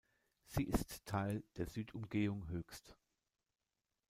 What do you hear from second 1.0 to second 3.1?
Teil der Südumgehung Höchst.